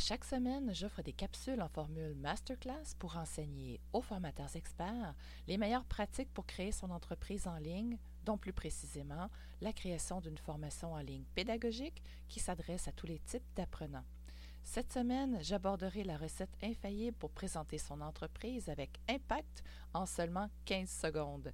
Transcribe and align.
chaque 0.00 0.24
semaine, 0.24 0.72
j'offre 0.72 1.02
des 1.02 1.12
capsules 1.12 1.60
en 1.60 1.68
formule 1.68 2.14
masterclass 2.14 2.94
pour 2.98 3.18
enseigner 3.18 3.80
aux 3.92 4.00
formateurs 4.00 4.56
experts 4.56 5.14
les 5.46 5.58
meilleures 5.58 5.84
pratiques 5.84 6.32
pour 6.32 6.46
créer 6.46 6.72
son 6.72 6.90
entreprise 6.90 7.46
en 7.46 7.58
ligne, 7.58 7.98
dont 8.24 8.38
plus 8.38 8.54
précisément 8.54 9.28
la 9.60 9.74
création 9.74 10.22
d'une 10.22 10.38
formation 10.38 10.94
en 10.94 11.00
ligne 11.00 11.26
pédagogique 11.34 12.02
qui 12.28 12.40
s'adresse 12.40 12.88
à 12.88 12.92
tous 12.92 13.06
les 13.06 13.18
types 13.18 13.44
d'apprenants. 13.54 14.06
Cette 14.62 14.92
semaine, 14.92 15.38
j'aborderai 15.42 16.02
la 16.02 16.16
recette 16.16 16.56
infaillible 16.62 17.16
pour 17.18 17.30
présenter 17.30 17.76
son 17.76 18.00
entreprise 18.00 18.70
avec 18.70 19.00
impact 19.08 19.62
en 19.92 20.06
seulement 20.06 20.48
15 20.64 20.88
secondes. 20.88 21.52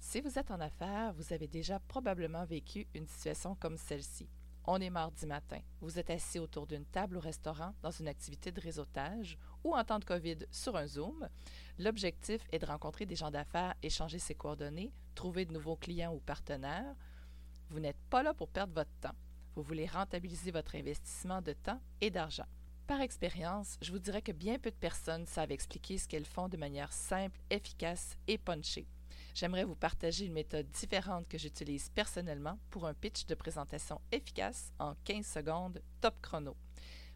Si 0.00 0.20
vous 0.20 0.36
êtes 0.36 0.50
en 0.50 0.60
affaires, 0.60 1.12
vous 1.14 1.32
avez 1.32 1.46
déjà 1.46 1.78
probablement 1.78 2.44
vécu 2.44 2.88
une 2.92 3.06
situation 3.06 3.54
comme 3.54 3.76
celle-ci. 3.76 4.28
On 4.66 4.80
est 4.80 4.88
mardi 4.88 5.26
matin. 5.26 5.60
Vous 5.82 5.98
êtes 5.98 6.08
assis 6.08 6.38
autour 6.38 6.66
d'une 6.66 6.86
table 6.86 7.18
au 7.18 7.20
restaurant 7.20 7.74
dans 7.82 7.90
une 7.90 8.08
activité 8.08 8.50
de 8.50 8.62
réseautage 8.62 9.36
ou 9.62 9.74
en 9.74 9.84
temps 9.84 9.98
de 9.98 10.06
COVID 10.06 10.38
sur 10.50 10.74
un 10.74 10.86
Zoom. 10.86 11.28
L'objectif 11.78 12.40
est 12.50 12.60
de 12.60 12.64
rencontrer 12.64 13.04
des 13.04 13.14
gens 13.14 13.30
d'affaires, 13.30 13.74
échanger 13.82 14.18
ses 14.18 14.34
coordonnées, 14.34 14.90
trouver 15.14 15.44
de 15.44 15.52
nouveaux 15.52 15.76
clients 15.76 16.14
ou 16.14 16.20
partenaires. 16.20 16.96
Vous 17.68 17.78
n'êtes 17.78 18.00
pas 18.08 18.22
là 18.22 18.32
pour 18.32 18.48
perdre 18.48 18.72
votre 18.72 18.94
temps. 19.02 19.14
Vous 19.54 19.62
voulez 19.62 19.84
rentabiliser 19.84 20.50
votre 20.50 20.76
investissement 20.76 21.42
de 21.42 21.52
temps 21.52 21.80
et 22.00 22.10
d'argent. 22.10 22.46
Par 22.86 23.02
expérience, 23.02 23.76
je 23.82 23.92
vous 23.92 23.98
dirais 23.98 24.22
que 24.22 24.32
bien 24.32 24.58
peu 24.58 24.70
de 24.70 24.76
personnes 24.76 25.26
savent 25.26 25.52
expliquer 25.52 25.98
ce 25.98 26.08
qu'elles 26.08 26.24
font 26.24 26.48
de 26.48 26.56
manière 26.56 26.92
simple, 26.92 27.38
efficace 27.50 28.16
et 28.28 28.38
punchée. 28.38 28.86
J'aimerais 29.34 29.64
vous 29.64 29.74
partager 29.74 30.26
une 30.26 30.32
méthode 30.32 30.70
différente 30.70 31.26
que 31.26 31.38
j'utilise 31.38 31.88
personnellement 31.88 32.56
pour 32.70 32.86
un 32.86 32.94
pitch 32.94 33.26
de 33.26 33.34
présentation 33.34 34.00
efficace 34.12 34.72
en 34.78 34.94
15 35.04 35.26
secondes 35.26 35.82
top 36.00 36.14
chrono. 36.22 36.56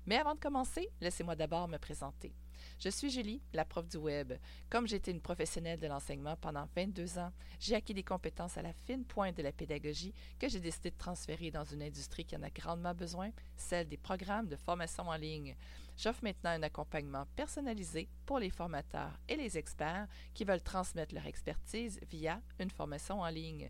Mais 0.05 0.17
avant 0.17 0.35
de 0.35 0.41
commencer, 0.41 0.91
laissez-moi 1.01 1.37
d'abord 1.37 1.69
me 1.69 1.79
présenter. 1.79 2.35
Je 2.81 2.89
suis 2.89 3.11
Julie, 3.11 3.41
la 3.53 3.65
prof 3.65 3.89
du 3.89 3.99
web. 3.99 4.33
Comme 4.69 4.89
j'étais 4.89 5.13
une 5.13 5.21
professionnelle 5.21 5.79
de 5.79 5.87
l'enseignement 5.87 6.35
pendant 6.37 6.69
22 6.75 7.21
ans, 7.21 7.33
j'ai 7.61 7.77
acquis 7.77 7.95
des 7.95 8.03
compétences 8.03 8.57
à 8.57 8.63
la 8.63 8.73
fine 8.73 9.05
pointe 9.05 9.37
de 9.37 9.43
la 9.43 9.53
pédagogie 9.53 10.15
que 10.41 10.49
j'ai 10.49 10.59
décidé 10.59 10.91
de 10.91 10.97
transférer 10.97 11.53
dans 11.53 11.65
une 11.65 11.83
industrie 11.83 12.25
qui 12.25 12.37
en 12.37 12.43
a 12.43 12.51
grandement 12.51 12.95
besoin, 12.95 13.31
celle 13.57 13.89
des 13.89 13.97
programmes 13.97 14.49
de 14.49 14.57
formation 14.57 15.09
en 15.09 15.17
ligne. 15.17 15.55
J'offre 15.99 16.23
maintenant 16.23 16.51
un 16.51 16.63
accompagnement 16.63 17.27
personnalisé 17.35 18.09
pour 18.25 18.39
les 18.39 18.51
formateurs 18.51 19.19
et 19.29 19.35
les 19.35 19.59
experts 19.59 20.07
qui 20.33 20.45
veulent 20.45 20.63
transmettre 20.63 21.13
leur 21.13 21.27
expertise 21.27 21.99
via 22.09 22.41
une 22.61 22.71
formation 22.71 23.21
en 23.21 23.29
ligne. 23.29 23.69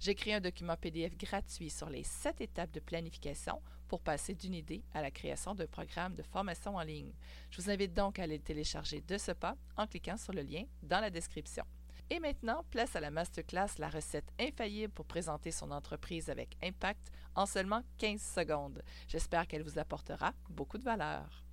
J'ai 0.00 0.14
créé 0.14 0.32
un 0.32 0.40
document 0.40 0.76
PDF 0.76 1.18
gratuit 1.18 1.68
sur 1.68 1.90
les 1.90 2.02
sept 2.02 2.40
étapes 2.40 2.72
de 2.72 2.80
planification 2.80 3.60
pour 3.88 4.00
passer 4.00 4.34
d'une 4.34 4.54
idée 4.54 4.84
à 4.94 5.02
la 5.02 5.10
création 5.10 5.54
d'un 5.54 5.66
programme 5.66 6.14
de 6.14 6.22
formation 6.22 6.76
en 6.76 6.82
ligne. 6.82 7.12
Je 7.50 7.60
vous 7.60 7.70
invite 7.70 7.92
donc 7.92 8.18
à 8.18 8.22
aller 8.22 8.38
le 8.38 8.42
télécharger 8.42 9.02
de 9.02 9.18
ce 9.18 9.32
pas 9.32 9.56
en 9.76 9.86
cliquant 9.86 10.16
sur 10.16 10.32
le 10.32 10.42
lien 10.42 10.64
dans 10.82 11.00
la 11.00 11.10
description. 11.10 11.64
Et 12.08 12.20
maintenant, 12.20 12.64
place 12.70 12.96
à 12.96 13.00
la 13.00 13.10
masterclass 13.10 13.78
La 13.78 13.90
recette 13.90 14.32
infaillible 14.40 14.92
pour 14.94 15.04
présenter 15.04 15.50
son 15.50 15.70
entreprise 15.70 16.30
avec 16.30 16.56
impact 16.62 17.10
en 17.34 17.44
seulement 17.44 17.82
15 17.98 18.22
secondes. 18.22 18.82
J'espère 19.08 19.46
qu'elle 19.46 19.64
vous 19.64 19.78
apportera 19.78 20.32
beaucoup 20.48 20.78
de 20.78 20.84
valeur. 20.84 21.45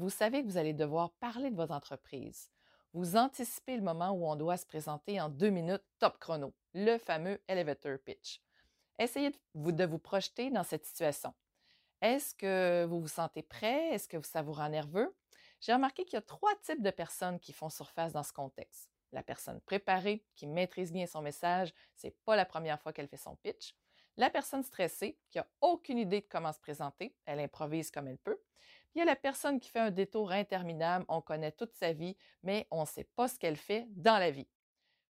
Vous 0.00 0.08
savez 0.08 0.42
que 0.42 0.48
vous 0.48 0.56
allez 0.56 0.72
devoir 0.72 1.10
parler 1.10 1.50
de 1.50 1.56
votre 1.56 1.74
entreprise. 1.74 2.50
Vous 2.94 3.18
anticipez 3.18 3.76
le 3.76 3.82
moment 3.82 4.12
où 4.12 4.26
on 4.26 4.34
doit 4.34 4.56
se 4.56 4.64
présenter 4.64 5.20
en 5.20 5.28
deux 5.28 5.50
minutes 5.50 5.84
top 5.98 6.16
chrono, 6.18 6.54
le 6.72 6.96
fameux 6.96 7.38
elevator 7.48 7.98
pitch. 7.98 8.40
Essayez 8.98 9.28
de 9.28 9.84
vous, 9.84 9.98
projeter 9.98 10.50
dans 10.50 10.62
cette 10.62 10.86
situation. 10.86 11.34
Est-ce 12.00 12.34
que 12.34 12.86
vous 12.88 13.02
vous 13.02 13.08
sentez 13.08 13.42
prêt? 13.42 13.88
Est-ce 13.90 14.08
que 14.08 14.16
ça 14.26 14.40
vous 14.40 14.54
rend 14.54 14.70
nerveux? 14.70 15.14
J'ai 15.60 15.74
remarqué 15.74 16.06
qu'il 16.06 16.14
y 16.14 16.16
a 16.16 16.22
trois 16.22 16.54
types 16.62 16.80
de 16.80 16.90
personnes 16.90 17.38
qui 17.38 17.52
font 17.52 17.68
surface 17.68 18.14
dans 18.14 18.22
ce 18.22 18.32
contexte. 18.32 18.88
La 19.12 19.22
personne 19.22 19.60
préparée, 19.60 20.24
qui 20.34 20.46
maîtrise 20.46 20.92
bien 20.92 21.06
son 21.06 21.20
message, 21.20 21.74
c'est 21.94 22.16
pas 22.24 22.36
la 22.36 22.46
première 22.46 22.80
fois 22.80 22.94
qu'elle 22.94 23.08
fait 23.08 23.18
son 23.18 23.36
pitch. 23.36 23.74
La 24.16 24.30
personne 24.30 24.62
stressée, 24.62 25.18
qui 25.28 25.36
n'a 25.36 25.46
aucune 25.60 25.98
idée 25.98 26.22
de 26.22 26.26
comment 26.26 26.54
se 26.54 26.58
présenter, 26.58 27.14
elle 27.26 27.40
improvise 27.40 27.90
comme 27.90 28.08
elle 28.08 28.18
peut. 28.18 28.40
Il 28.94 28.98
y 28.98 29.02
a 29.02 29.04
la 29.04 29.16
personne 29.16 29.60
qui 29.60 29.70
fait 29.70 29.78
un 29.78 29.90
détour 29.90 30.32
interminable, 30.32 31.04
on 31.08 31.20
connaît 31.20 31.52
toute 31.52 31.74
sa 31.74 31.92
vie, 31.92 32.16
mais 32.42 32.66
on 32.70 32.80
ne 32.80 32.86
sait 32.86 33.08
pas 33.14 33.28
ce 33.28 33.38
qu'elle 33.38 33.56
fait 33.56 33.86
dans 33.90 34.18
la 34.18 34.30
vie. 34.30 34.48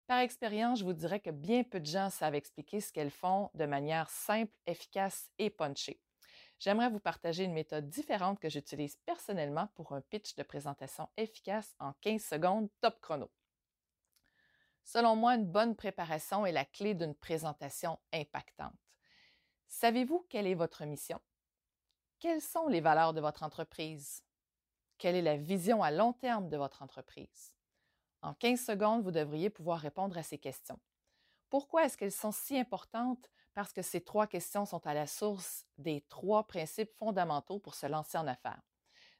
Par 0.08 0.18
expérience, 0.20 0.80
je 0.80 0.84
vous 0.84 0.94
dirais 0.94 1.20
que 1.20 1.30
bien 1.30 1.62
peu 1.62 1.80
de 1.80 1.86
gens 1.86 2.10
savent 2.10 2.34
expliquer 2.34 2.80
ce 2.80 2.92
qu'elles 2.92 3.10
font 3.10 3.50
de 3.54 3.66
manière 3.66 4.08
simple, 4.10 4.52
efficace 4.66 5.30
et 5.38 5.50
punchée. 5.50 6.00
J'aimerais 6.58 6.90
vous 6.90 6.98
partager 6.98 7.44
une 7.44 7.52
méthode 7.52 7.88
différente 7.88 8.40
que 8.40 8.48
j'utilise 8.48 8.96
personnellement 9.06 9.68
pour 9.74 9.92
un 9.92 10.00
pitch 10.00 10.34
de 10.34 10.42
présentation 10.42 11.08
efficace 11.16 11.76
en 11.78 11.92
15 12.00 12.20
secondes 12.22 12.68
top 12.80 13.00
chrono. 13.00 13.30
Selon 14.82 15.14
moi, 15.14 15.34
une 15.34 15.46
bonne 15.46 15.76
préparation 15.76 16.46
est 16.46 16.52
la 16.52 16.64
clé 16.64 16.94
d'une 16.94 17.14
présentation 17.14 17.98
impactante. 18.12 18.72
Savez-vous 19.68 20.26
quelle 20.30 20.46
est 20.46 20.54
votre 20.54 20.84
mission? 20.84 21.20
Quelles 22.20 22.42
sont 22.42 22.66
les 22.66 22.80
valeurs 22.80 23.14
de 23.14 23.20
votre 23.20 23.44
entreprise? 23.44 24.24
Quelle 24.98 25.14
est 25.14 25.22
la 25.22 25.36
vision 25.36 25.84
à 25.84 25.92
long 25.92 26.12
terme 26.12 26.48
de 26.48 26.56
votre 26.56 26.82
entreprise? 26.82 27.52
En 28.22 28.34
15 28.34 28.60
secondes, 28.60 29.04
vous 29.04 29.12
devriez 29.12 29.50
pouvoir 29.50 29.78
répondre 29.78 30.18
à 30.18 30.24
ces 30.24 30.36
questions. 30.36 30.80
Pourquoi 31.48 31.84
est-ce 31.84 31.96
qu'elles 31.96 32.10
sont 32.10 32.32
si 32.32 32.58
importantes? 32.58 33.30
Parce 33.54 33.72
que 33.72 33.82
ces 33.82 34.00
trois 34.00 34.26
questions 34.26 34.66
sont 34.66 34.84
à 34.84 34.94
la 34.94 35.06
source 35.06 35.64
des 35.78 36.00
trois 36.08 36.48
principes 36.48 36.92
fondamentaux 36.96 37.60
pour 37.60 37.76
se 37.76 37.86
lancer 37.86 38.18
en 38.18 38.26
affaires. 38.26 38.62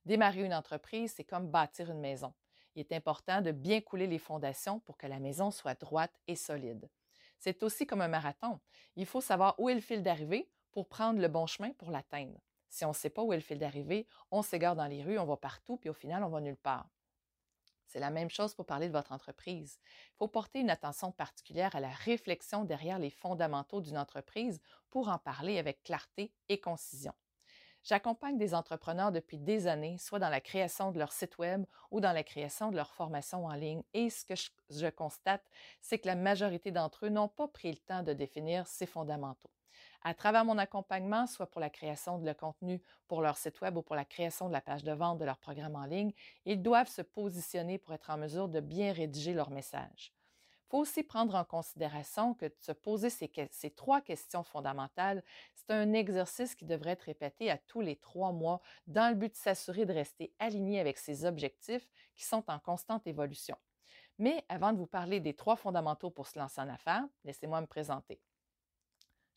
Démarrer 0.04 0.42
une 0.44 0.54
entreprise, 0.54 1.12
c'est 1.15 1.22
comme 1.22 1.53
bâtir 1.53 1.92
une 1.92 2.00
maison. 2.00 2.34
Il 2.75 2.80
est 2.80 2.92
important 2.92 3.41
de 3.42 3.53
bien 3.53 3.80
couler 3.80 4.09
les 4.09 4.19
fondations 4.19 4.80
pour 4.80 4.97
que 4.97 5.06
la 5.06 5.20
maison 5.20 5.53
soit 5.53 5.80
droite 5.80 6.19
et 6.26 6.34
solide. 6.34 6.91
C'est 7.38 7.62
aussi 7.62 7.86
comme 7.86 8.00
un 8.00 8.09
marathon. 8.09 8.59
Il 8.97 9.06
faut 9.06 9.20
savoir 9.20 9.54
où 9.60 9.69
est 9.69 9.75
le 9.75 9.80
fil 9.80 10.03
d'arrivée 10.03 10.50
pour 10.72 10.88
prendre 10.88 11.20
le 11.20 11.28
bon 11.28 11.47
chemin 11.47 11.70
pour 11.75 11.92
l'atteindre. 11.92 12.41
Si 12.69 12.84
on 12.84 12.89
ne 12.89 12.95
sait 12.95 13.11
pas 13.11 13.23
où 13.23 13.33
est 13.33 13.37
le 13.37 13.43
fil 13.43 13.59
d'arrivée, 13.59 14.06
on 14.31 14.43
s'égare 14.43 14.77
dans 14.77 14.87
les 14.87 15.03
rues, 15.03 15.19
on 15.19 15.25
va 15.25 15.37
partout, 15.37 15.77
puis 15.77 15.89
au 15.89 15.95
final, 15.95 16.23
on 16.25 16.29
va 16.29 16.41
nulle 16.41 16.56
part. 16.56 16.89
C'est 17.87 18.01
la 18.01 18.11
même 18.11 18.29
chose 18.29 18.55
pour 18.55 18.67
parler 18.67 18.89
de 18.89 18.93
votre 18.93 19.12
entreprise. 19.12 19.79
Il 20.12 20.17
faut 20.19 20.29
porter 20.29 20.61
une 20.61 20.69
attention 20.69 21.11
particulière 21.11 21.75
à 21.75 21.81
la 21.81 21.89
réflexion 21.89 22.65
derrière 22.65 22.99
les 22.99 23.11
fondamentaux 23.11 23.81
d'une 23.81 23.97
entreprise 23.97 24.61
pour 24.91 25.09
en 25.09 25.19
parler 25.19 25.59
avec 25.59 25.83
clarté 25.83 26.33
et 26.51 26.61
concision. 26.61 27.15
J'accompagne 27.88 28.37
des 28.37 28.54
entrepreneurs 28.54 29.12
depuis 29.12 29.38
des 29.38 29.66
années, 29.66 29.97
soit 29.97 30.19
dans 30.19 30.28
la 30.28 30.43
création 30.43 30.93
de 30.93 30.99
leur 30.99 31.10
site 31.10 31.38
web 31.38 31.65
ou 31.91 32.03
dans 32.03 32.12
la 32.12 32.22
création 32.22 32.71
de 32.71 32.76
leur 32.76 32.93
formation 32.93 33.47
en 33.47 33.54
ligne. 33.54 33.82
Et 33.94 34.10
ce 34.10 34.26
que 34.26 34.34
je, 34.69 34.88
constate, 34.91 35.43
c'est 35.81 35.98
que 35.98 36.06
la 36.06 36.15
majorité 36.15 36.71
d'entre 36.71 37.06
eux 37.06 37.09
n'ont 37.09 37.28
pas 37.28 37.48
pris 37.48 37.71
le 37.71 37.78
temps 37.78 38.03
de 38.03 38.12
définir 38.12 38.66
ces 38.66 38.84
fondamentaux. 38.84 39.48
À 40.03 40.12
travers 40.12 40.44
mon 40.44 40.59
accompagnement, 40.59 41.27
soit 41.27 41.47
pour 41.47 41.62
la 41.62 41.71
création 41.71 42.19
de 42.19 42.27
le 42.27 42.34
contenu 42.34 42.82
pour 43.06 43.22
leur 43.22 43.38
site 43.38 43.59
web 43.62 43.78
ou 43.78 43.82
pour 43.82 43.97
la 43.97 44.04
création 44.04 44.48
de 44.48 44.53
la 44.53 44.60
page 44.60 44.84
de 44.84 44.93
vente 44.93 45.16
de 45.16 45.25
leur 45.25 45.38
programme 45.38 45.77
en 45.77 45.87
ligne, 45.87 46.12
ils 46.44 46.60
doivent 46.60 46.91
se 46.91 47.00
positionner 47.00 47.78
pour 47.78 47.94
être 47.94 48.10
en 48.10 48.19
mesure 48.19 48.50
de 48.50 48.60
bien 48.60 48.93
rédiger 48.93 49.32
leur 49.32 49.48
message. 49.48 50.12
Faut 50.69 50.79
aussi 50.79 51.03
prendre 51.03 51.34
en 51.34 51.45
considération 51.45 52.34
que 52.34 52.47
se 52.61 52.73
poser 52.73 53.09
ces, 53.09 53.31
ces 53.51 53.71
trois 53.71 54.01
questions 54.01 54.43
fondamentales, 54.43 55.23
c'est 55.55 55.71
un 55.71 55.93
exercice 55.95 56.55
qui 56.55 56.67
devrait 56.67 56.91
être 56.91 57.03
répété 57.03 57.51
à 57.51 57.56
tous 57.56 57.81
les 57.81 57.97
trois 57.97 58.33
mois 58.33 58.61
dans 58.87 59.09
le 59.09 59.15
but 59.15 59.33
de 59.33 59.37
s'assurer 59.37 59.87
de 59.87 59.95
rester 59.95 60.33
aligné 60.39 60.78
avec 60.81 60.99
ses 60.99 61.25
objectifs 61.25 61.89
qui 62.15 62.25
sont 62.25 62.45
en 62.49 62.59
constante 62.59 63.07
évolution. 63.07 63.57
Mais 64.19 64.45
avant 64.49 64.73
de 64.73 64.78
vous 64.78 64.87
parler 64.87 65.21
des 65.21 65.34
trois 65.34 65.57
fondamentaux 65.57 66.11
pour 66.11 66.27
se 66.27 66.39
lancer 66.39 66.61
en 66.61 66.69
affaires, 66.69 67.05
laissez-moi 67.25 67.61
me 67.61 67.67
présenter. 67.67 68.21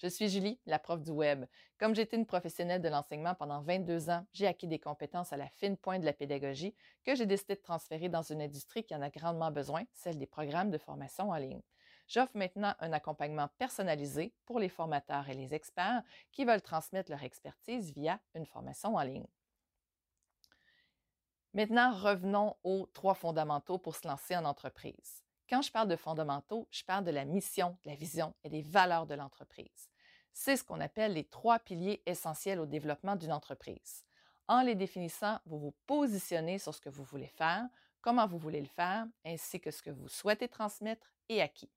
Je 0.01 0.07
suis 0.07 0.29
Julie, 0.29 0.59
la 0.65 0.79
prof 0.79 0.99
du 1.03 1.11
web. 1.11 1.45
Comme 1.77 1.93
j'étais 1.93 2.17
une 2.17 2.25
professionnelle 2.25 2.81
de 2.81 2.89
l'enseignement 2.89 3.35
pendant 3.35 3.61
22 3.61 4.09
ans, 4.09 4.25
j'ai 4.33 4.47
acquis 4.47 4.65
des 4.65 4.79
compétences 4.79 5.31
à 5.31 5.37
la 5.37 5.47
fine 5.47 5.77
pointe 5.77 6.01
de 6.01 6.07
la 6.07 6.13
pédagogie 6.13 6.73
que 7.05 7.13
j'ai 7.13 7.27
décidé 7.27 7.53
de 7.53 7.61
transférer 7.61 8.09
dans 8.09 8.23
une 8.23 8.41
industrie 8.41 8.83
qui 8.83 8.95
en 8.95 9.03
a 9.03 9.11
grandement 9.11 9.51
besoin, 9.51 9.83
celle 9.93 10.17
des 10.17 10.25
programmes 10.25 10.71
de 10.71 10.79
formation 10.79 11.29
en 11.29 11.35
ligne. 11.35 11.61
J'offre 12.07 12.35
maintenant 12.35 12.73
un 12.79 12.93
accompagnement 12.93 13.47
personnalisé 13.59 14.33
pour 14.45 14.57
les 14.57 14.69
formateurs 14.69 15.29
et 15.29 15.35
les 15.35 15.53
experts 15.53 16.01
qui 16.31 16.45
veulent 16.45 16.63
transmettre 16.63 17.11
leur 17.11 17.21
expertise 17.23 17.93
via 17.93 18.19
une 18.33 18.47
formation 18.47 18.95
en 18.95 19.03
ligne. 19.03 19.27
Maintenant, 21.53 21.91
revenons 21.91 22.55
aux 22.63 22.87
trois 22.87 23.13
fondamentaux 23.13 23.77
pour 23.77 23.95
se 23.95 24.07
lancer 24.07 24.35
en 24.35 24.45
entreprise. 24.45 25.23
Quand 25.47 25.61
je 25.61 25.71
parle 25.71 25.89
de 25.89 25.95
fondamentaux, 25.95 26.67
je 26.71 26.83
parle 26.83 27.03
de 27.03 27.11
la 27.11 27.25
mission, 27.25 27.77
de 27.83 27.89
la 27.91 27.95
vision 27.95 28.33
et 28.43 28.49
des 28.49 28.63
valeurs 28.63 29.05
de 29.05 29.13
l'entreprise. 29.13 29.90
C'est 30.33 30.57
ce 30.57 30.63
qu'on 30.63 30.79
appelle 30.79 31.13
les 31.13 31.25
trois 31.25 31.59
piliers 31.59 32.01
essentiels 32.05 32.59
au 32.59 32.65
développement 32.65 33.15
d'une 33.15 33.33
entreprise. 33.33 34.03
En 34.47 34.61
les 34.61 34.75
définissant, 34.75 35.39
vous 35.45 35.59
vous 35.59 35.75
positionnez 35.85 36.57
sur 36.57 36.73
ce 36.73 36.81
que 36.81 36.89
vous 36.89 37.03
voulez 37.03 37.27
faire, 37.27 37.67
comment 38.01 38.27
vous 38.27 38.37
voulez 38.37 38.61
le 38.61 38.67
faire, 38.67 39.05
ainsi 39.25 39.59
que 39.59 39.71
ce 39.71 39.81
que 39.81 39.91
vous 39.91 40.09
souhaitez 40.09 40.47
transmettre 40.47 41.13
et 41.29 41.41
à 41.41 41.47
qui. 41.47 41.69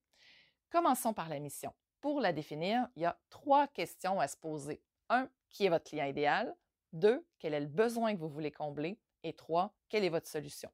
Commençons 0.71 1.13
par 1.13 1.29
la 1.29 1.39
mission. 1.39 1.73
pour 2.05 2.21
la 2.21 2.35
définir, 2.35 2.87
il 2.97 3.03
y 3.03 3.07
a 3.07 3.19
trois 3.31 3.67
questions 3.67 4.21
à 4.21 4.29
se 4.29 4.37
poser. 4.37 4.83
Un, 5.09 5.27
qui 5.49 5.65
est 5.65 5.71
votre 5.71 5.85
client 5.85 6.05
idéal? 6.05 6.55
Deux, 6.93 7.27
quel 7.39 7.55
est 7.55 7.61
le 7.61 7.67
besoin 7.67 8.13
que 8.15 8.21
vous 8.21 8.29
voulez 8.29 8.51
combler? 8.51 8.99
Et 9.23 9.33
trois, 9.33 9.73
quelle 9.89 10.05
est 10.05 10.11
votre 10.11 10.29
solution? 10.29 10.71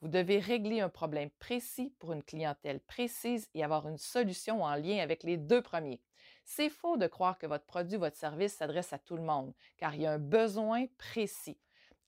Vous 0.00 0.08
devez 0.08 0.38
régler 0.38 0.80
un 0.80 0.88
problème 0.88 1.30
précis 1.38 1.94
pour 1.98 2.12
une 2.12 2.22
clientèle 2.22 2.80
précise 2.80 3.48
et 3.54 3.64
avoir 3.64 3.88
une 3.88 3.98
solution 3.98 4.62
en 4.62 4.74
lien 4.74 4.98
avec 4.98 5.22
les 5.22 5.36
deux 5.36 5.62
premiers. 5.62 6.02
C'est 6.44 6.68
faux 6.68 6.96
de 6.96 7.06
croire 7.06 7.38
que 7.38 7.46
votre 7.46 7.64
produit 7.64 7.96
votre 7.96 8.16
service 8.16 8.54
s'adresse 8.54 8.92
à 8.92 8.98
tout 8.98 9.16
le 9.16 9.22
monde, 9.22 9.54
car 9.76 9.94
il 9.94 10.02
y 10.02 10.06
a 10.06 10.12
un 10.12 10.18
besoin 10.18 10.86
précis. 10.98 11.58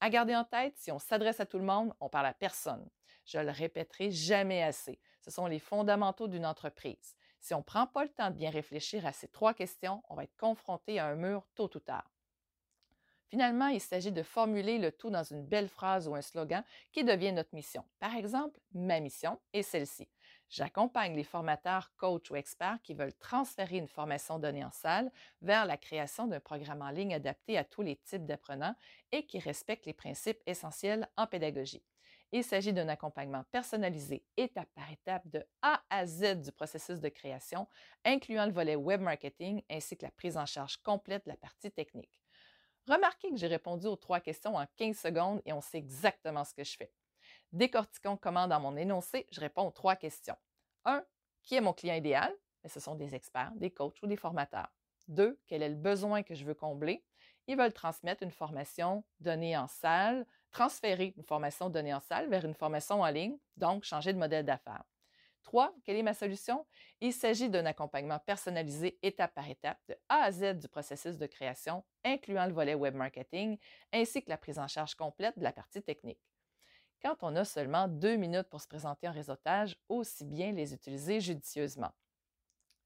À 0.01 0.11
garder 0.11 0.37
en 0.37 0.45
tête, 0.45 0.75
si 0.77 0.93
on 0.93 0.99
s'adresse 0.99 1.41
à 1.41 1.47
tout 1.47 1.59
le 1.59 1.65
monde, 1.65 1.95
on 2.01 2.11
parle 2.11 2.27
à 2.27 2.35
personne. 2.35 2.87
Je 3.25 3.39
le 3.39 3.51
répéterai 3.51 4.11
jamais 4.11 4.63
assez. 4.63 5.01
Ce 5.23 5.31
sont 5.31 5.47
les 5.47 5.59
fondamentaux 5.59 6.29
d'une 6.29 6.47
entreprise. 6.47 7.17
Si 7.41 7.55
on 7.55 7.59
ne 7.59 7.63
prend 7.63 7.87
pas 7.87 8.05
le 8.05 8.11
temps 8.11 8.31
de 8.31 8.37
bien 8.37 8.51
réfléchir 8.51 9.07
à 9.07 9.13
ces 9.13 9.29
trois 9.29 9.55
questions, 9.55 10.03
on 10.09 10.15
va 10.15 10.25
être 10.25 10.37
confronté 10.37 10.99
à 10.99 11.07
un 11.07 11.17
mur 11.17 11.47
tôt 11.55 11.71
ou 11.75 11.81
tard. 11.81 12.16
Finalement, 13.29 13.67
il 13.67 13.81
s'agit 13.81 14.13
de 14.13 14.23
formuler 14.23 14.79
le 14.79 14.93
tout 14.93 15.11
dans 15.11 15.25
une 15.25 15.45
belle 15.45 15.69
phrase 15.69 16.07
ou 16.07 16.15
un 16.15 16.23
slogan 16.23 16.63
qui 16.93 17.03
devient 17.03 17.33
notre 17.33 17.55
mission. 17.55 17.85
Par 17.99 18.15
exemple, 18.15 18.61
ma 18.73 19.01
mission 19.01 19.41
est 19.53 19.63
celle-ci. 19.63 20.09
J'accompagne 20.49 21.17
les 21.17 21.25
formateurs, 21.25 21.93
coachs 21.97 22.31
ou 22.31 22.37
experts 22.37 22.79
qui 22.85 22.95
veulent 22.95 23.15
transférer 23.15 23.79
une 23.79 23.89
formation 23.89 24.39
donnée 24.39 24.65
en 24.65 24.71
salle 24.71 25.11
vers 25.43 25.67
la 25.67 25.77
création 25.77 26.29
d'un 26.29 26.39
programme 26.39 26.83
en 26.83 26.91
ligne 26.91 27.15
adapté 27.15 27.59
à 27.59 27.65
tous 27.65 27.83
les 27.83 27.97
types 27.97 28.27
d'apprenants 28.27 28.77
et 29.11 29.27
qui 29.27 29.41
respecte 29.41 29.87
les 29.87 29.93
principes 29.93 30.41
essentiels 30.47 31.09
en 31.17 31.27
pédagogie. 31.27 31.83
Il 32.31 32.45
s'agit 32.45 32.73
d'un 32.73 32.89
accompagnement 32.89 33.45
personnalisé 33.51 34.25
étape 34.37 34.69
par 34.75 34.91
étape 34.91 35.27
de 35.29 35.45
A 35.63 35.83
à 35.91 36.07
Z 36.07 36.43
du 36.43 36.53
processus 36.53 37.01
de 37.01 37.09
création, 37.09 37.67
incluant 38.05 38.47
le 38.47 38.53
volet 38.53 38.77
web 38.77 39.01
marketing 39.01 39.63
ainsi 39.69 39.97
que 39.97 40.05
la 40.05 40.13
prise 40.13 40.37
en 40.37 40.47
charge 40.47 40.77
complète 40.79 41.25
de 41.25 41.31
la 41.31 41.37
partie 41.37 41.71
technique. 41.73 42.21
Remarquez 42.89 43.31
que 43.31 43.37
j'ai 43.37 43.49
répondu 43.49 43.87
aux 43.87 43.97
trois 43.97 44.21
questions 44.21 44.55
en 44.57 44.67
15 44.77 44.97
secondes 44.97 45.43
et 45.45 45.53
on 45.53 45.61
sait 45.61 45.79
exactement 45.79 46.45
ce 46.45 46.55
que 46.55 46.63
je 46.63 46.77
fais. 46.77 46.93
Décortiquons 47.53 48.17
comment 48.17 48.47
dans 48.47 48.61
mon 48.61 48.77
énoncé, 48.77 49.27
je 49.31 49.41
réponds 49.41 49.67
aux 49.67 49.73
trois 49.73 49.97
questions. 49.97 50.37
1. 50.85 51.05
Qui 51.43 51.57
est 51.57 51.61
mon 51.61 51.73
client 51.73 51.95
idéal? 51.95 52.33
ce 52.69 52.81
sont 52.81 52.97
des 52.97 53.15
experts, 53.15 53.53
des 53.55 53.71
coachs 53.71 54.03
ou 54.03 54.09
des 54.09 54.17
formateurs. 54.17 54.73
2. 55.09 55.39
Quel 55.47 55.63
est 55.63 55.69
le 55.69 55.77
besoin 55.77 56.23
que 56.25 56.35
je 56.35 56.45
veux 56.45 56.55
combler? 56.55 57.05
Ils 57.47 57.57
veulent 57.57 57.73
transmettre 57.73 58.25
une 58.25 58.33
formation 58.33 59.05
donnée 59.21 59.57
en 59.57 59.69
salle, 59.69 60.27
transférer 60.51 61.15
une 61.17 61.23
formation 61.23 61.71
donnée 61.71 61.95
en 61.95 62.01
salle 62.01 62.29
vers 62.29 62.45
une 62.45 62.55
formation 62.55 63.03
en 63.03 63.09
ligne, 63.09 63.39
donc 63.57 63.85
changer 63.85 64.13
de 64.13 64.19
modèle 64.19 64.45
d'affaires. 64.45 64.83
3. 65.47 65.73
Quelle 65.85 65.97
est 65.97 66.03
ma 66.03 66.13
solution? 66.13 66.67
Il 67.01 67.13
s'agit 67.13 67.49
d'un 67.49 67.67
accompagnement 67.67 68.19
personnalisé 68.19 68.99
étape 69.03 69.33
par 69.33 69.49
étape 69.49 69.79
de 69.89 69.97
A 70.09 70.25
à 70.25 70.33
Z 70.33 70.59
du 70.59 70.69
processus 70.69 71.17
de 71.17 71.27
création, 71.27 71.85
incluant 72.05 72.47
le 72.47 72.53
volet 72.53 72.75
web 72.75 72.95
marketing, 72.95 73.57
ainsi 73.93 74.23
que 74.23 74.29
la 74.29 74.37
prise 74.37 74.59
en 74.59 74.67
charge 74.67 74.97
complète 74.97 75.39
de 75.39 75.45
la 75.45 75.53
partie 75.53 75.83
technique. 75.83 76.21
Quand 77.01 77.17
on 77.23 77.37
a 77.37 77.45
seulement 77.45 77.87
deux 77.87 78.17
minutes 78.17 78.49
pour 78.51 78.61
se 78.61 78.67
présenter 78.67 79.09
en 79.09 79.13
réseautage, 79.13 79.77
aussi 79.89 80.25
bien 80.25 80.51
les 80.51 80.75
utiliser 80.75 81.21
judicieusement. 81.21 81.93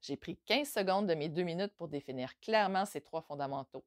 J'ai 0.02 0.16
pris 0.16 0.36
15 0.44 0.68
secondes 0.68 1.06
de 1.06 1.14
mes 1.14 1.30
deux 1.30 1.42
minutes 1.42 1.74
pour 1.76 1.88
définir 1.88 2.38
clairement 2.40 2.84
ces 2.84 3.00
trois 3.00 3.22
fondamentaux. 3.22 3.84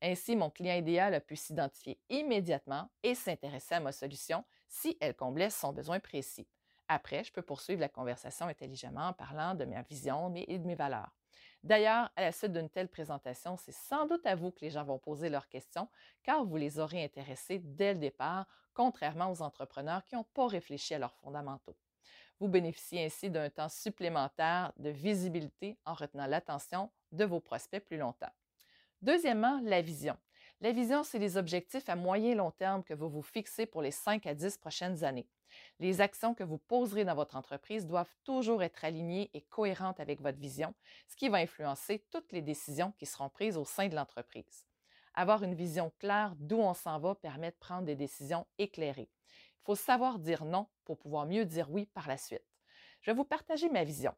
Ainsi, 0.00 0.36
mon 0.36 0.50
client 0.50 0.76
idéal 0.76 1.14
a 1.14 1.20
pu 1.20 1.34
s'identifier 1.34 1.98
immédiatement 2.08 2.88
et 3.02 3.16
s'intéresser 3.16 3.74
à 3.74 3.80
ma 3.80 3.92
solution 3.92 4.44
si 4.68 4.96
elle 5.00 5.16
comblait 5.16 5.50
son 5.50 5.72
besoin 5.72 5.98
précis. 5.98 6.46
Après, 6.94 7.24
je 7.24 7.32
peux 7.32 7.40
poursuivre 7.40 7.80
la 7.80 7.88
conversation 7.88 8.48
intelligemment 8.48 9.08
en 9.08 9.12
parlant 9.14 9.54
de 9.54 9.64
ma 9.64 9.80
vision 9.80 10.30
et 10.34 10.58
de 10.58 10.66
mes 10.66 10.74
valeurs. 10.74 11.10
D'ailleurs, 11.64 12.10
à 12.16 12.20
la 12.20 12.32
suite 12.32 12.52
d'une 12.52 12.68
telle 12.68 12.88
présentation, 12.88 13.56
c'est 13.56 13.72
sans 13.72 14.04
doute 14.04 14.26
à 14.26 14.34
vous 14.34 14.50
que 14.50 14.60
les 14.60 14.68
gens 14.68 14.84
vont 14.84 14.98
poser 14.98 15.30
leurs 15.30 15.48
questions, 15.48 15.88
car 16.22 16.44
vous 16.44 16.56
les 16.56 16.78
aurez 16.78 17.02
intéressés 17.02 17.60
dès 17.60 17.94
le 17.94 17.98
départ, 17.98 18.46
contrairement 18.74 19.30
aux 19.30 19.40
entrepreneurs 19.40 20.04
qui 20.04 20.16
n'ont 20.16 20.26
pas 20.34 20.46
réfléchi 20.46 20.92
à 20.92 20.98
leurs 20.98 21.14
fondamentaux. 21.14 21.74
Vous 22.40 22.48
bénéficiez 22.48 23.06
ainsi 23.06 23.30
d'un 23.30 23.48
temps 23.48 23.70
supplémentaire 23.70 24.74
de 24.76 24.90
visibilité 24.90 25.78
en 25.86 25.94
retenant 25.94 26.26
l'attention 26.26 26.90
de 27.10 27.24
vos 27.24 27.40
prospects 27.40 27.82
plus 27.82 27.96
longtemps. 27.96 28.32
Deuxièmement, 29.00 29.60
la 29.64 29.80
vision. 29.80 30.18
La 30.60 30.72
vision, 30.72 31.04
c'est 31.04 31.18
les 31.18 31.38
objectifs 31.38 31.88
à 31.88 31.96
moyen 31.96 32.32
et 32.32 32.34
long 32.34 32.50
terme 32.50 32.84
que 32.84 32.92
vous 32.92 33.08
vous 33.08 33.22
fixez 33.22 33.64
pour 33.64 33.80
les 33.80 33.92
5 33.92 34.26
à 34.26 34.34
10 34.34 34.58
prochaines 34.58 35.04
années. 35.04 35.26
Les 35.78 36.00
actions 36.00 36.34
que 36.34 36.44
vous 36.44 36.58
poserez 36.58 37.04
dans 37.04 37.14
votre 37.14 37.36
entreprise 37.36 37.86
doivent 37.86 38.14
toujours 38.24 38.62
être 38.62 38.84
alignées 38.84 39.30
et 39.34 39.42
cohérentes 39.42 40.00
avec 40.00 40.20
votre 40.20 40.38
vision, 40.38 40.74
ce 41.08 41.16
qui 41.16 41.28
va 41.28 41.38
influencer 41.38 42.04
toutes 42.10 42.32
les 42.32 42.42
décisions 42.42 42.92
qui 42.98 43.06
seront 43.06 43.28
prises 43.28 43.56
au 43.56 43.64
sein 43.64 43.88
de 43.88 43.94
l'entreprise. 43.94 44.66
Avoir 45.14 45.42
une 45.42 45.54
vision 45.54 45.92
claire 45.98 46.34
d'où 46.36 46.58
on 46.58 46.74
s'en 46.74 46.98
va 46.98 47.14
permet 47.14 47.50
de 47.50 47.56
prendre 47.56 47.84
des 47.84 47.96
décisions 47.96 48.46
éclairées. 48.58 49.10
Il 49.10 49.64
faut 49.64 49.74
savoir 49.74 50.18
dire 50.18 50.44
non 50.44 50.66
pour 50.84 50.98
pouvoir 50.98 51.26
mieux 51.26 51.44
dire 51.44 51.70
oui 51.70 51.86
par 51.86 52.08
la 52.08 52.16
suite. 52.16 52.42
Je 53.00 53.10
vais 53.10 53.16
vous 53.16 53.24
partager 53.24 53.68
ma 53.68 53.84
vision 53.84 54.14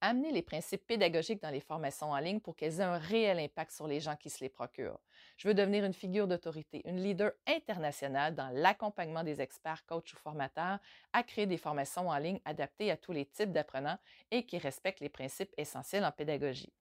amener 0.00 0.32
les 0.32 0.42
principes 0.42 0.86
pédagogiques 0.86 1.42
dans 1.42 1.50
les 1.50 1.60
formations 1.60 2.10
en 2.10 2.18
ligne 2.18 2.40
pour 2.40 2.56
qu'elles 2.56 2.80
aient 2.80 2.84
un 2.84 2.98
réel 2.98 3.38
impact 3.38 3.72
sur 3.72 3.86
les 3.86 4.00
gens 4.00 4.16
qui 4.16 4.30
se 4.30 4.42
les 4.42 4.48
procurent. 4.48 5.00
Je 5.36 5.48
veux 5.48 5.54
devenir 5.54 5.84
une 5.84 5.92
figure 5.92 6.28
d'autorité, 6.28 6.82
une 6.84 7.02
leader 7.02 7.32
internationale 7.46 8.34
dans 8.34 8.48
l'accompagnement 8.50 9.24
des 9.24 9.40
experts, 9.40 9.84
coachs 9.86 10.12
ou 10.12 10.16
formateurs 10.16 10.78
à 11.12 11.22
créer 11.22 11.46
des 11.46 11.58
formations 11.58 12.08
en 12.08 12.18
ligne 12.18 12.40
adaptées 12.44 12.90
à 12.90 12.96
tous 12.96 13.12
les 13.12 13.26
types 13.26 13.52
d'apprenants 13.52 13.98
et 14.30 14.44
qui 14.44 14.58
respectent 14.58 15.00
les 15.00 15.08
principes 15.08 15.52
essentiels 15.56 16.04
en 16.04 16.12
pédagogie. 16.12 16.72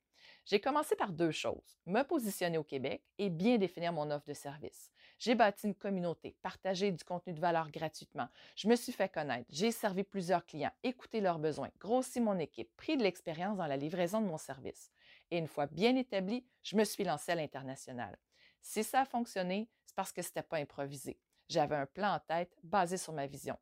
J'ai 0.45 0.59
commencé 0.59 0.95
par 0.95 1.12
deux 1.12 1.31
choses, 1.31 1.80
me 1.88 2.03
positionner 2.03 2.59
au 2.59 2.63
Québec 2.63 3.01
et 3.18 3.31
bien 3.31 3.57
définir 3.57 3.92
mon 3.92 4.12
offre 4.12 4.27
de 4.27 4.36
service. 4.36 4.92
J'ai 5.18 5.33
bâti 5.33 5.65
une 5.65 5.74
communauté, 5.74 6.36
partagé 6.44 6.92
du 6.92 7.03
contenu 7.03 7.33
de 7.33 7.39
valeur 7.39 7.71
gratuitement. 7.71 8.27
Je 8.56 8.68
me 8.68 8.75
suis 8.75 8.92
fait 8.92 9.12
connaître, 9.12 9.47
j'ai 9.50 9.71
servi 9.71 10.03
plusieurs 10.03 10.45
clients, 10.45 10.74
écouté 10.83 11.19
leurs 11.19 11.39
besoins, 11.39 11.71
grossi 11.80 12.21
mon 12.21 12.38
équipe, 12.38 12.69
pris 12.75 12.95
de 12.95 13.01
l'expérience 13.01 13.57
dans 13.57 13.65
la 13.65 13.75
livraison 13.75 14.21
de 14.21 14.27
mon 14.27 14.38
service. 14.38 14.92
Et 15.31 15.39
une 15.39 15.47
fois 15.47 15.65
bien 15.65 15.95
établi, 15.95 16.45
je 16.62 16.75
me 16.75 16.83
suis 16.83 17.03
lancé 17.03 17.31
à 17.31 17.36
l'international. 17.36 18.15
Si 18.62 18.83
ça 18.83 19.01
a 19.01 19.06
fonctionné, 19.06 19.68
c'est 19.88 19.95
parce 19.95 20.12
que 20.12 20.21
ce 20.21 20.30
n'était 20.30 20.44
pas 20.44 20.57
improvisé. 20.57 21.18
J'avais 21.50 21.75
un 21.75 21.88
plan 21.88 22.13
en 22.13 22.19
tête 22.19 22.56
basé 22.62 22.97
sur 22.97 23.13
ma 23.13 23.25
vision. 23.25 23.57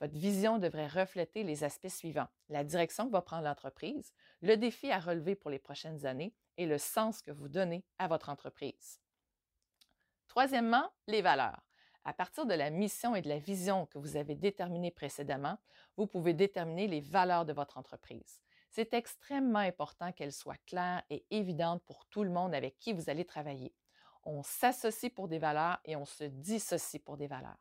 Votre 0.00 0.16
vision 0.16 0.58
devrait 0.58 0.88
refléter 0.88 1.42
les 1.42 1.62
aspects 1.62 1.88
suivants. 1.88 2.28
La 2.48 2.64
direction 2.64 3.06
que 3.06 3.12
va 3.12 3.20
prendre 3.20 3.44
l'entreprise, 3.44 4.12
le 4.40 4.56
défi 4.56 4.90
à 4.90 4.98
relever 4.98 5.34
pour 5.34 5.50
les 5.50 5.58
prochaines 5.58 6.06
années 6.06 6.34
et 6.56 6.66
le 6.66 6.78
sens 6.78 7.20
que 7.20 7.30
vous 7.30 7.48
donnez 7.48 7.84
à 7.98 8.08
votre 8.08 8.30
entreprise. 8.30 8.98
Troisièmement, 10.26 10.90
les 11.06 11.20
valeurs. 11.20 11.60
À 12.04 12.14
partir 12.14 12.46
de 12.46 12.54
la 12.54 12.70
mission 12.70 13.14
et 13.14 13.20
de 13.20 13.28
la 13.28 13.38
vision 13.38 13.84
que 13.86 13.98
vous 13.98 14.16
avez 14.16 14.34
déterminées 14.34 14.90
précédemment, 14.90 15.58
vous 15.98 16.06
pouvez 16.06 16.32
déterminer 16.32 16.86
les 16.86 17.00
valeurs 17.00 17.44
de 17.44 17.52
votre 17.52 17.76
entreprise. 17.76 18.40
C'est 18.70 18.94
extrêmement 18.94 19.58
important 19.58 20.12
qu'elles 20.12 20.32
soient 20.32 20.56
claires 20.64 21.02
et 21.10 21.26
évidentes 21.30 21.82
pour 21.84 22.06
tout 22.06 22.24
le 22.24 22.30
monde 22.30 22.54
avec 22.54 22.78
qui 22.78 22.94
vous 22.94 23.10
allez 23.10 23.26
travailler. 23.26 23.74
On 24.22 24.42
s'associe 24.42 25.12
pour 25.12 25.28
des 25.28 25.38
valeurs 25.38 25.78
et 25.84 25.96
on 25.96 26.06
se 26.06 26.24
dissocie 26.24 27.02
pour 27.02 27.18
des 27.18 27.26
valeurs. 27.26 27.58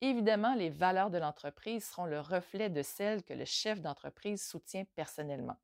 Évidemment, 0.00 0.54
les 0.54 0.70
valeurs 0.70 1.10
de 1.10 1.18
l'entreprise 1.18 1.84
seront 1.84 2.04
le 2.04 2.20
reflet 2.20 2.70
de 2.70 2.82
celles 2.82 3.24
que 3.24 3.34
le 3.34 3.44
chef 3.44 3.80
d'entreprise 3.80 4.46
soutient 4.46 4.84
personnellement. 4.94 5.56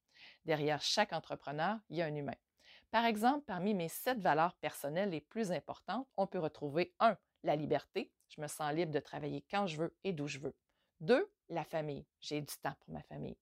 Derrière 0.44 0.82
chaque 0.82 1.12
entrepreneur, 1.12 1.78
il 1.88 1.98
y 1.98 2.02
a 2.02 2.06
un 2.06 2.14
humain. 2.14 2.34
Par 2.90 3.04
exemple, 3.04 3.44
parmi 3.46 3.74
mes 3.74 3.88
sept 3.88 4.18
valeurs 4.18 4.54
personnelles 4.56 5.10
les 5.10 5.20
plus 5.20 5.52
importantes, 5.52 6.08
on 6.16 6.26
peut 6.26 6.38
retrouver 6.38 6.94
1. 6.98 7.16
La 7.44 7.56
liberté. 7.56 8.12
Je 8.28 8.40
me 8.40 8.48
sens 8.48 8.72
libre 8.72 8.92
de 8.92 9.00
travailler 9.00 9.44
quand 9.50 9.66
je 9.66 9.76
veux 9.76 9.96
et 10.02 10.12
d'où 10.12 10.26
je 10.26 10.38
veux. 10.38 10.54
2. 11.00 11.30
La 11.48 11.64
famille. 11.64 12.06
J'ai 12.20 12.40
du 12.40 12.54
temps 12.62 12.74
pour 12.80 12.94
ma 12.94 13.02
famille. 13.02 13.36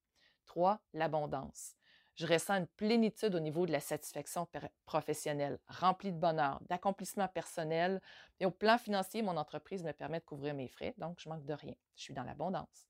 3. 0.46 0.80
L'abondance. 0.92 1.74
Je 2.14 2.26
ressens 2.26 2.58
une 2.58 2.66
plénitude 2.66 3.34
au 3.34 3.40
niveau 3.40 3.66
de 3.66 3.72
la 3.72 3.80
satisfaction 3.80 4.46
professionnelle, 4.84 5.58
remplie 5.66 6.12
de 6.12 6.18
bonheur, 6.18 6.60
d'accomplissement 6.68 7.28
personnel. 7.28 8.02
Et 8.38 8.46
au 8.46 8.50
plan 8.50 8.76
financier, 8.76 9.22
mon 9.22 9.36
entreprise 9.36 9.82
me 9.82 9.92
permet 9.92 10.20
de 10.20 10.24
couvrir 10.24 10.54
mes 10.54 10.68
frais, 10.68 10.94
donc 10.98 11.18
je 11.20 11.28
manque 11.28 11.44
de 11.46 11.54
rien. 11.54 11.74
Je 11.96 12.02
suis 12.02 12.14
dans 12.14 12.24
l'abondance. 12.24 12.86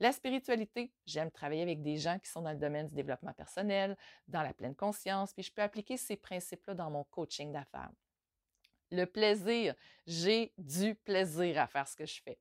La 0.00 0.12
spiritualité, 0.12 0.92
j'aime 1.06 1.30
travailler 1.30 1.62
avec 1.62 1.82
des 1.82 1.96
gens 1.96 2.18
qui 2.18 2.30
sont 2.30 2.42
dans 2.42 2.52
le 2.52 2.58
domaine 2.58 2.86
du 2.86 2.94
développement 2.94 3.32
personnel, 3.32 3.96
dans 4.28 4.42
la 4.42 4.54
pleine 4.54 4.76
conscience, 4.76 5.32
puis 5.32 5.42
je 5.42 5.52
peux 5.52 5.62
appliquer 5.62 5.96
ces 5.96 6.16
principes-là 6.16 6.74
dans 6.74 6.90
mon 6.90 7.04
coaching 7.04 7.52
d'affaires. 7.52 7.90
Le 8.90 9.04
plaisir, 9.06 9.74
j'ai 10.06 10.52
du 10.56 10.94
plaisir 10.94 11.60
à 11.60 11.66
faire 11.66 11.86
ce 11.86 11.96
que 11.96 12.06
je 12.06 12.22
fais. 12.22 12.38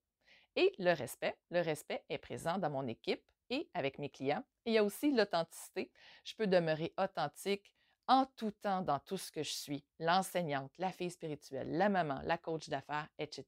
Et 0.55 0.73
le 0.77 0.93
respect, 0.93 1.35
le 1.49 1.61
respect 1.61 2.03
est 2.09 2.17
présent 2.19 2.57
dans 2.57 2.69
mon 2.69 2.87
équipe, 2.87 3.23
et 3.49 3.69
avec 3.73 3.99
mes 3.99 4.09
clients. 4.09 4.43
il 4.65 4.73
y 4.73 4.77
a 4.77 4.83
aussi 4.83 5.11
l'authenticité. 5.11 5.91
Je 6.23 6.35
peux 6.35 6.47
demeurer 6.47 6.93
authentique 6.97 7.73
en 8.07 8.25
tout 8.37 8.51
temps 8.51 8.81
dans 8.81 8.99
tout 8.99 9.17
ce 9.17 9.31
que 9.31 9.43
je 9.43 9.51
suis, 9.51 9.83
l'enseignante, 9.99 10.71
la 10.77 10.91
fille 10.91 11.11
spirituelle, 11.11 11.77
la 11.77 11.89
maman, 11.89 12.21
la 12.23 12.37
coach 12.37 12.69
d'affaires, 12.69 13.07
etc. 13.19 13.45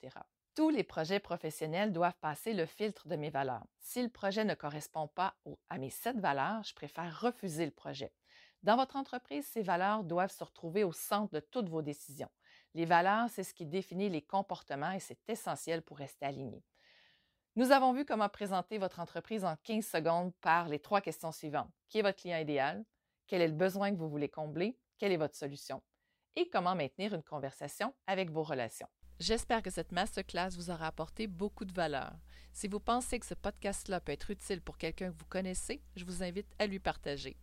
Tous 0.56 0.70
les 0.70 0.84
projets 0.84 1.20
professionnels 1.20 1.94
doivent 1.94 2.18
passer 2.20 2.54
le 2.54 2.66
filtre 2.66 3.08
de 3.08 3.16
mes 3.16 3.30
valeurs. 3.30 3.66
Si 3.80 4.02
le 4.02 4.10
projet 4.10 4.44
ne 4.44 4.56
correspond 4.56 5.08
pas 5.08 5.36
à 5.70 5.78
mes 5.78 5.90
sept 5.90 6.18
valeurs, 6.20 6.64
je 6.64 6.74
préfère 6.74 7.22
refuser 7.22 7.66
le 7.66 7.72
projet. 7.72 8.12
Dans 8.64 8.76
votre 8.76 8.98
entreprise, 8.98 9.48
ces 9.48 9.62
valeurs 9.62 10.04
doivent 10.04 10.34
se 10.34 10.44
retrouver 10.44 10.84
au 10.84 10.92
centre 10.92 11.34
de 11.34 11.40
toutes 11.40 11.70
vos 11.70 11.82
décisions. 11.82 12.30
Les 12.74 12.86
valeurs, 12.86 13.30
c'est 13.30 13.44
ce 13.44 13.54
qui 13.54 13.66
définit 13.66 14.10
les 14.10 14.22
comportements 14.22 14.92
et 14.92 15.00
c'est 15.00 15.30
essentiel 15.30 15.82
pour 15.82 15.98
rester 15.98 16.26
aligné. 16.26 16.62
Nous 17.60 17.74
avons 17.74 17.92
vu 17.92 18.06
comment 18.06 18.30
présenter 18.30 18.78
votre 18.78 19.02
entreprise 19.02 19.44
en 19.44 19.58
15 19.66 19.86
secondes 19.86 20.32
par 20.40 20.70
les 20.70 20.80
trois 20.80 21.02
questions 21.02 21.34
suivantes. 21.34 21.70
Qui 21.90 22.00
est 22.00 22.02
votre 22.02 22.18
client 22.18 22.38
idéal? 22.38 22.86
Quel 23.28 23.42
est 23.42 23.50
le 23.50 23.54
besoin 23.54 23.92
que 23.92 23.98
vous 23.98 24.08
voulez 24.08 24.30
combler? 24.30 24.80
Quelle 24.98 25.12
est 25.12 25.18
votre 25.18 25.36
solution? 25.36 25.84
Et 26.38 26.50
comment 26.50 26.74
maintenir 26.74 27.14
une 27.14 27.22
conversation 27.22 27.94
avec 28.08 28.32
vos 28.32 28.44
relations? 28.44 28.88
J'espère 29.20 29.62
que 29.62 29.72
cette 29.72 29.92
masterclass 29.92 30.52
vous 30.56 30.70
aura 30.70 30.88
apporté 30.88 31.28
beaucoup 31.28 31.66
de 31.66 31.74
valeur. 31.74 32.14
Si 32.54 32.70
vous 32.70 32.80
pensez 32.80 33.20
que 33.20 33.26
ce 33.26 33.34
podcast-là 33.34 34.00
peut 34.00 34.14
être 34.14 34.32
utile 34.32 34.62
pour 34.62 34.78
quelqu'un 34.78 35.12
que 35.12 35.18
vous 35.18 35.28
connaissez, 35.28 35.84
je 35.98 36.06
vous 36.06 36.24
invite 36.24 36.56
à 36.60 36.66
lui 36.66 36.80
partager. 36.80 37.36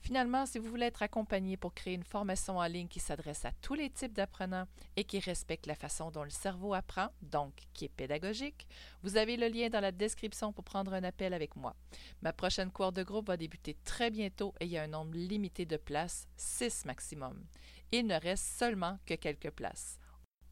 Finalement, 0.00 0.46
si 0.46 0.58
vous 0.58 0.70
voulez 0.70 0.86
être 0.86 1.02
accompagné 1.02 1.56
pour 1.56 1.74
créer 1.74 1.94
une 1.94 2.04
formation 2.04 2.58
en 2.58 2.66
ligne 2.66 2.88
qui 2.88 3.00
s'adresse 3.00 3.44
à 3.44 3.52
tous 3.60 3.74
les 3.74 3.90
types 3.90 4.12
d'apprenants 4.12 4.68
et 4.96 5.04
qui 5.04 5.18
respecte 5.18 5.66
la 5.66 5.74
façon 5.74 6.10
dont 6.10 6.22
le 6.22 6.30
cerveau 6.30 6.74
apprend, 6.74 7.08
donc 7.22 7.52
qui 7.74 7.86
est 7.86 7.88
pédagogique, 7.88 8.68
vous 9.02 9.16
avez 9.16 9.36
le 9.36 9.48
lien 9.48 9.68
dans 9.68 9.80
la 9.80 9.92
description 9.92 10.52
pour 10.52 10.64
prendre 10.64 10.92
un 10.92 11.02
appel 11.02 11.34
avec 11.34 11.56
moi. 11.56 11.74
Ma 12.22 12.32
prochaine 12.32 12.70
cour 12.70 12.92
de 12.92 13.02
groupe 13.02 13.26
va 13.26 13.36
débuter 13.36 13.76
très 13.84 14.10
bientôt 14.10 14.54
et 14.60 14.66
il 14.66 14.70
y 14.70 14.78
a 14.78 14.84
un 14.84 14.88
nombre 14.88 15.16
limité 15.16 15.66
de 15.66 15.76
places, 15.76 16.28
6 16.36 16.84
maximum. 16.84 17.44
Il 17.90 18.06
ne 18.06 18.20
reste 18.20 18.44
seulement 18.44 18.98
que 19.06 19.14
quelques 19.14 19.50
places. 19.50 19.98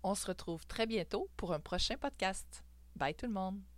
On 0.03 0.15
se 0.15 0.27
retrouve 0.27 0.67
très 0.67 0.87
bientôt 0.87 1.29
pour 1.37 1.53
un 1.53 1.61
prochain 1.61 1.97
podcast. 1.97 2.65
Bye 2.97 3.15
tout 3.15 3.27
le 3.27 3.33
monde! 3.33 3.74